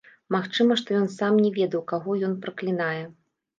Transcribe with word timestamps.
Магчыма, 0.35 0.77
што 0.81 0.95
ён 1.01 1.05
сам 1.17 1.37
не 1.43 1.53
ведаў, 1.59 1.85
каго 1.93 2.19
ён 2.31 2.35
праклінае. 2.49 3.01